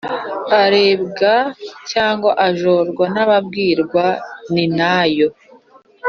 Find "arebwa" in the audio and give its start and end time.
0.61-1.35